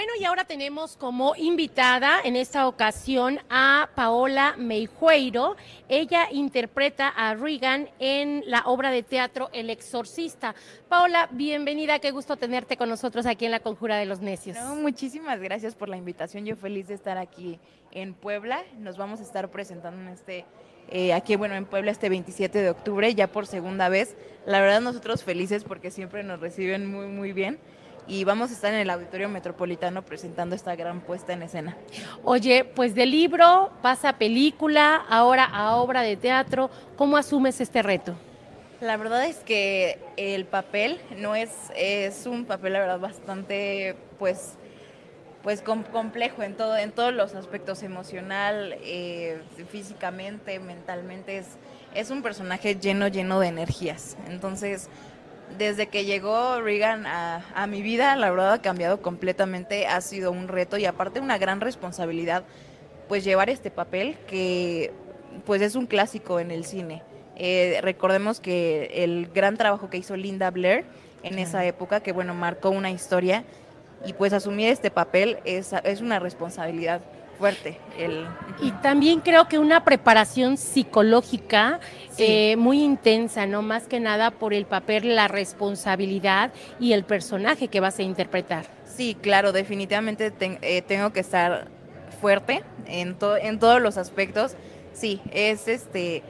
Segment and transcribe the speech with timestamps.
[0.00, 5.56] Bueno, y ahora tenemos como invitada en esta ocasión a Paola Meijueiro.
[5.90, 10.54] Ella interpreta a Regan en la obra de teatro El Exorcista.
[10.88, 14.56] Paola, bienvenida, qué gusto tenerte con nosotros aquí en la Conjura de los Necios.
[14.78, 16.46] muchísimas gracias por la invitación.
[16.46, 17.60] Yo feliz de estar aquí
[17.92, 18.64] en Puebla.
[18.78, 20.46] Nos vamos a estar presentando en este
[20.88, 24.16] eh, aquí, bueno, en Puebla este 27 de octubre, ya por segunda vez.
[24.46, 27.58] La verdad nosotros felices porque siempre nos reciben muy, muy bien
[28.06, 31.76] y vamos a estar en el Auditorio Metropolitano presentando esta gran puesta en escena.
[32.24, 37.82] Oye, pues de libro pasa a película, ahora a obra de teatro, ¿cómo asumes este
[37.82, 38.14] reto?
[38.80, 44.54] La verdad es que el papel no es, es un papel, la verdad, bastante, pues,
[45.42, 51.46] pues complejo en todo, en todos los aspectos, emocional, eh, físicamente, mentalmente, es,
[51.94, 54.16] es un personaje lleno, lleno de energías.
[54.28, 54.88] Entonces,
[55.58, 60.48] desde que llegó Regan a, mi vida, la verdad ha cambiado completamente, ha sido un
[60.48, 62.44] reto y aparte una gran responsabilidad,
[63.08, 64.92] pues llevar este papel que
[65.44, 67.02] pues es un clásico en el cine.
[67.36, 70.84] Eh, recordemos que el gran trabajo que hizo Linda Blair
[71.22, 73.44] en esa época, que bueno, marcó una historia
[74.04, 77.00] y pues asumir este papel es, es una responsabilidad
[77.40, 77.78] fuerte.
[77.98, 78.26] El...
[78.60, 81.80] Y también creo que una preparación psicológica
[82.18, 83.62] eh, muy intensa, ¿no?
[83.62, 88.66] Más que nada por el papel, la responsabilidad y el personaje que vas a interpretar.
[88.84, 91.68] Sí, claro, definitivamente eh, tengo que estar
[92.20, 94.54] fuerte en, en todos los aspectos.
[94.92, 96.22] Sí, es este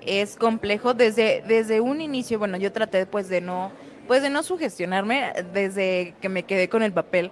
[0.00, 3.70] es complejo desde desde un inicio, bueno, yo traté pues de no
[4.06, 7.30] pues de no sugestionarme desde que me quedé con el papel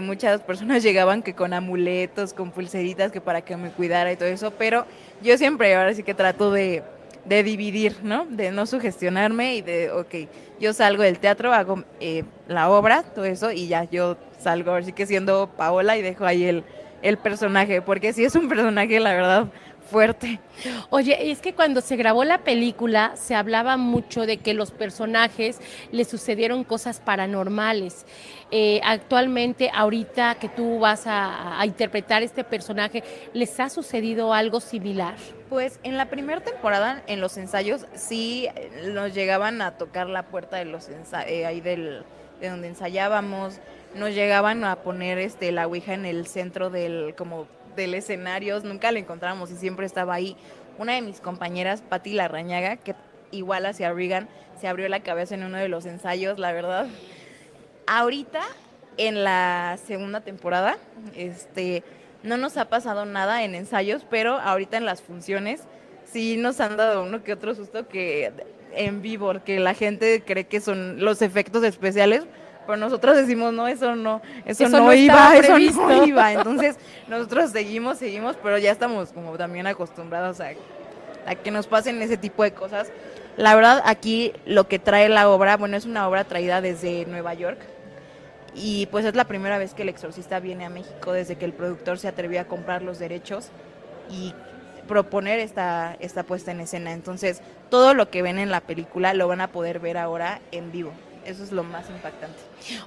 [0.00, 4.28] muchas personas llegaban que con amuletos, con pulseritas, que para que me cuidara y todo
[4.28, 4.86] eso, pero
[5.22, 6.82] yo siempre ahora sí que trato de,
[7.24, 8.26] de dividir, ¿no?
[8.26, 10.14] De no sugestionarme y de, ok,
[10.60, 14.92] yo salgo del teatro, hago eh, la obra, todo eso, y ya yo salgo, así
[14.92, 16.64] que siendo Paola y dejo ahí el,
[17.02, 19.46] el personaje, porque si es un personaje, la verdad,
[19.90, 20.40] fuerte.
[20.90, 25.60] Oye, es que cuando se grabó la película se hablaba mucho de que los personajes
[25.92, 28.06] le sucedieron cosas paranormales.
[28.50, 33.02] Eh, actualmente, ahorita que tú vas a, interpretar este personaje,
[33.34, 35.14] ¿les ha sucedido algo similar?
[35.48, 38.48] Pues en la primera temporada, en los ensayos, sí
[38.86, 42.04] nos llegaban a tocar la puerta de los eh, ahí del,
[42.40, 43.60] de donde ensayábamos,
[43.94, 47.46] nos llegaban a poner este la ouija en el centro del como
[47.82, 50.36] del escenario, nunca la encontramos y siempre estaba ahí.
[50.78, 52.94] Una de mis compañeras, Patti Larrañaga, que
[53.30, 54.28] igual hacia Regan,
[54.60, 56.86] se abrió la cabeza en uno de los ensayos, la verdad.
[57.86, 58.40] Ahorita,
[58.96, 60.76] en la segunda temporada,
[61.16, 61.82] este,
[62.22, 65.62] no nos ha pasado nada en ensayos, pero ahorita en las funciones
[66.04, 68.32] sí nos han dado uno que otro susto que
[68.74, 72.24] en vivo, que la gente cree que son los efectos especiales,
[72.68, 76.34] pero nosotros decimos, no, eso no, eso, no, iba, eso no iba.
[76.34, 76.76] Entonces,
[77.08, 80.50] nosotros seguimos, seguimos, pero ya estamos como también acostumbrados a,
[81.26, 82.92] a que nos pasen ese tipo de cosas.
[83.38, 87.32] La verdad, aquí lo que trae la obra, bueno, es una obra traída desde Nueva
[87.32, 87.58] York,
[88.54, 91.54] y pues es la primera vez que el exorcista viene a México desde que el
[91.54, 93.48] productor se atrevió a comprar los derechos
[94.10, 94.34] y
[94.86, 96.92] proponer esta, esta puesta en escena.
[96.92, 97.40] Entonces,
[97.70, 100.92] todo lo que ven en la película lo van a poder ver ahora en vivo.
[101.28, 102.38] Eso es lo más impactante.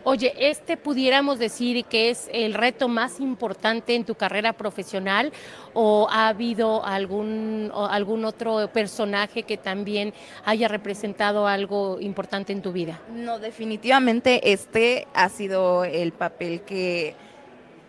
[0.03, 5.31] Oye, este pudiéramos decir que es el reto más importante en tu carrera profesional
[5.75, 12.71] o ha habido algún, algún otro personaje que también haya representado algo importante en tu
[12.71, 12.99] vida?
[13.13, 17.13] No, definitivamente este ha sido el papel que,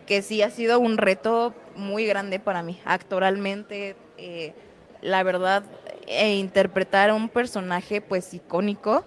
[0.07, 2.79] que sí ha sido un reto muy grande para mí.
[2.85, 4.53] Actoralmente, eh,
[5.01, 5.65] la verdad,
[6.07, 9.07] e interpretar a un personaje pues icónico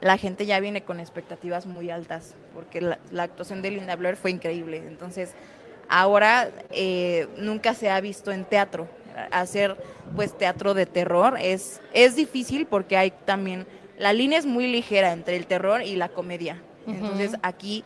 [0.00, 4.30] la gente ya viene con expectativas muy altas, porque la, actuación de Linda Blair fue
[4.30, 4.78] increíble.
[4.86, 5.34] Entonces,
[5.88, 8.88] ahora eh, nunca se ha visto en teatro.
[9.30, 9.76] Hacer
[10.16, 13.66] pues teatro de terror es, es difícil porque hay también,
[13.98, 16.62] la línea es muy ligera entre el terror y la comedia.
[16.86, 17.84] Entonces aquí,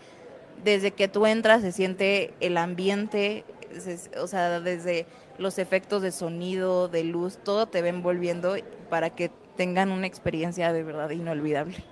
[0.63, 3.45] desde que tú entras, se siente el ambiente,
[4.19, 5.07] o sea, desde
[5.37, 8.57] los efectos de sonido, de luz, todo te va envolviendo
[8.89, 11.85] para que tengan una experiencia de verdad inolvidable.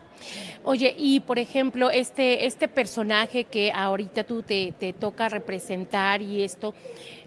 [0.65, 6.75] Oye, y por ejemplo, este, este personaje que ahorita tú te, toca representar y esto,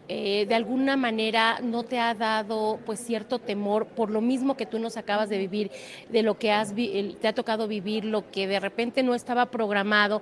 [0.08, 4.68] eh, de alguna manera no te ha dado pues cierto temor por lo mismo que
[4.68, 5.72] tú nos acabas de vivir,
[6.10, 10.22] de lo que has te ha tocado vivir, lo que de repente no estaba programado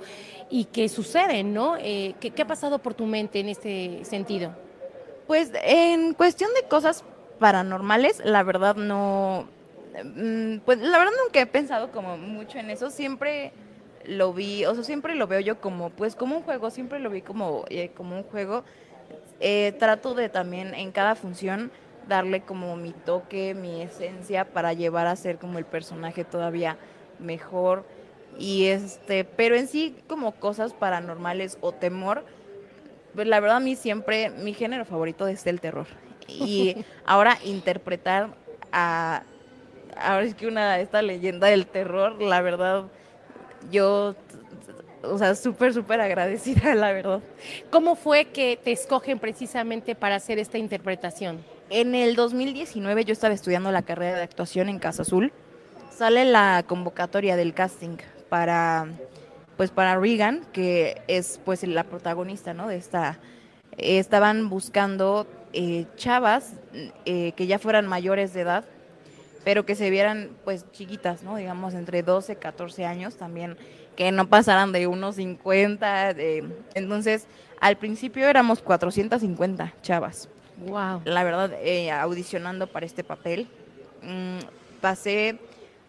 [0.50, 1.76] y que sucede, ¿no?
[1.78, 4.56] Eh, ¿qué, ¿Qué ha pasado por tu mente en este sentido?
[5.28, 7.04] Pues en cuestión de cosas
[7.40, 9.48] paranormales, la verdad no,
[10.66, 13.54] pues la verdad nunca he pensado como mucho en eso, siempre
[14.06, 17.10] lo vi, o sea, siempre lo veo yo como, pues como un juego, siempre lo
[17.10, 18.64] vi como, eh, como un juego.
[19.40, 21.72] Eh, trato de también en cada función
[22.08, 26.78] darle como mi toque, mi esencia para llevar a ser como el personaje todavía
[27.20, 27.86] mejor.
[28.38, 32.24] Y este, pero en sí como cosas paranormales o temor,
[33.16, 35.88] pues la verdad a mí siempre mi género favorito es el terror.
[36.28, 38.30] Y ahora interpretar
[38.72, 39.24] a
[39.98, 42.86] ahora es que una esta leyenda del terror, la verdad
[43.72, 44.16] yo
[45.04, 47.22] o sea, súper, súper agradecida, la verdad.
[47.70, 51.44] ¿Cómo fue que te escogen precisamente para hacer esta interpretación?
[51.70, 55.34] En el 2019 yo estaba estudiando la carrera de actuación en Casa Azul.
[55.92, 57.98] Sale la convocatoria del casting
[58.30, 58.88] para,
[59.58, 62.68] pues para Regan, que es pues la protagonista, ¿no?
[62.68, 63.20] De esta,
[63.78, 66.54] estaban buscando eh, chavas
[67.06, 68.66] eh, que ya fueran mayores de edad,
[69.44, 71.36] pero que se vieran pues chiquitas, ¿no?
[71.36, 73.58] Digamos entre 12, 14 años también,
[73.96, 76.16] que no pasaran de unos 50.
[76.74, 77.28] entonces,
[77.60, 80.30] al principio éramos 450 chavas.
[80.66, 81.02] Wow.
[81.06, 83.48] La verdad, eh, audicionando para este papel,
[84.02, 84.40] mm,
[84.82, 85.40] pasé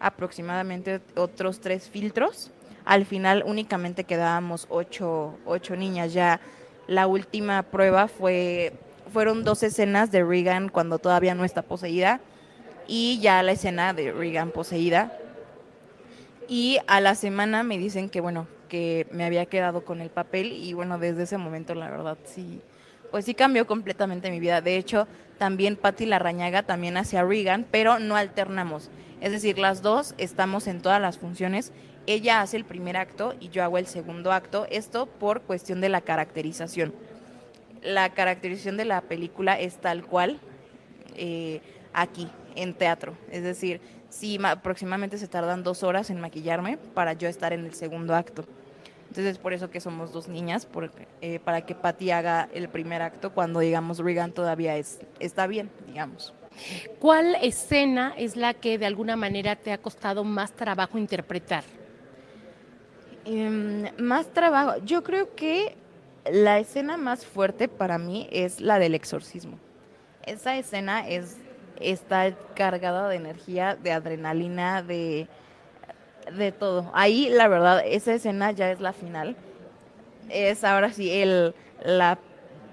[0.01, 2.51] aproximadamente otros tres filtros.
[2.85, 6.12] Al final únicamente quedábamos ocho, ocho niñas.
[6.12, 6.41] Ya
[6.87, 8.73] la última prueba fue
[9.12, 12.21] fueron dos escenas de Regan cuando todavía no está poseída
[12.86, 15.16] y ya la escena de Regan poseída.
[16.48, 20.52] Y a la semana me dicen que bueno, que me había quedado con el papel
[20.52, 22.60] y bueno, desde ese momento la verdad sí,
[23.10, 24.60] pues sí cambió completamente mi vida.
[24.60, 25.06] De hecho,
[25.38, 28.90] también Patti Larrañaga también hacia Regan, pero no alternamos.
[29.20, 31.72] Es decir, las dos estamos en todas las funciones.
[32.06, 34.66] Ella hace el primer acto y yo hago el segundo acto.
[34.70, 36.92] Esto por cuestión de la caracterización.
[37.82, 40.40] La caracterización de la película es tal cual
[41.16, 41.60] eh,
[41.92, 43.15] aquí, en teatro.
[43.31, 47.75] Es decir, sí, aproximadamente se tardan dos horas en maquillarme para yo estar en el
[47.75, 48.45] segundo acto.
[49.09, 50.67] Entonces, por eso que somos dos niñas,
[51.21, 55.71] eh, para que Patty haga el primer acto cuando, digamos, Regan todavía es, está bien,
[55.87, 56.35] digamos.
[56.99, 61.65] ¿Cuál escena es la que de alguna manera te ha costado más trabajo interpretar?
[63.25, 64.75] Em, más trabajo.
[64.85, 65.77] Yo creo que
[66.31, 69.59] la escena más fuerte para mí es la del exorcismo.
[70.27, 71.39] Esa escena es
[71.81, 75.29] está cargada de energía, de adrenalina, de,
[76.37, 76.91] de todo.
[76.94, 79.37] Ahí, la verdad, esa escena ya es la final.
[80.31, 82.19] Es ahora sí el, la,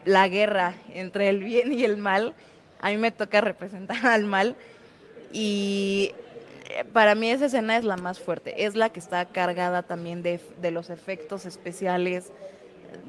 [0.06, 2.34] la guerra entre el bien y el mal
[2.82, 4.56] a mí me toca representar al mal
[5.32, 6.14] y
[6.70, 10.24] eh, para mí esa escena es la más fuerte, es la que está cargada también
[10.24, 12.32] de, los efectos especiales,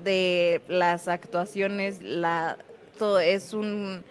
[0.05, 2.59] de las actuaciones, la,
[2.99, 4.05] todo es un,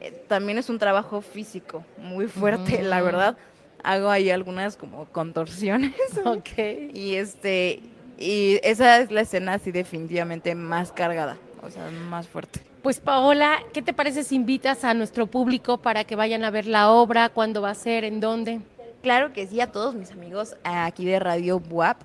[0.00, 3.36] eh, también es un trabajo físico muy fuerte, la verdad.
[3.82, 5.94] Hago ahí algunas como contorsiones.
[6.24, 6.58] Ok.
[6.92, 7.80] Y este,
[8.18, 12.60] y esa es la escena así definitivamente más cargada, o sea, más fuerte.
[12.82, 16.66] Pues Paola, ¿qué te parece si invitas a nuestro público para que vayan a ver
[16.66, 17.28] la obra?
[17.28, 18.04] ¿Cuándo va a ser?
[18.04, 18.60] ¿En dónde?
[19.02, 21.98] Claro que sí, a todos mis amigos aquí de Radio Buap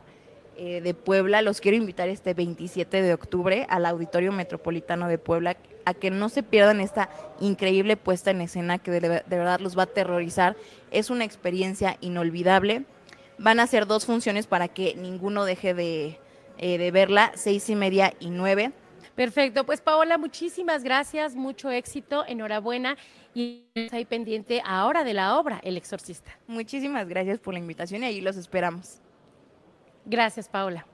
[0.58, 5.56] eh, de Puebla, los quiero invitar este 27 de octubre al Auditorio Metropolitano de Puebla
[5.86, 9.84] a que no se pierdan esta increíble puesta en escena que de, verdad los va
[9.84, 10.56] a aterrorizar.
[10.92, 12.84] Es una experiencia inolvidable.
[13.38, 16.20] Van a ser dos funciones para que ninguno deje de,
[16.58, 18.72] eh, de verla, seis y media y nueve.
[19.16, 22.98] Perfecto, pues Paola, muchísimas gracias, mucho éxito, enhorabuena
[23.34, 26.38] y ahí pendiente ahora de la obra El Exorcista.
[26.48, 29.02] Muchísimas gracias por la invitación y ahí los esperamos.
[30.06, 30.86] Gracias, Paola.